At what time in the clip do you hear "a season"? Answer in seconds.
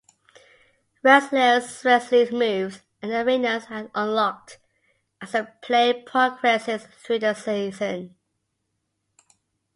7.21-8.15